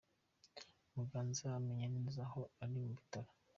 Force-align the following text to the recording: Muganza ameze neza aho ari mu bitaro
Muganza 0.95 1.45
ameze 1.59 1.85
neza 1.95 2.21
aho 2.27 2.41
ari 2.61 2.71
mu 2.81 2.85
bitaro 2.95 3.29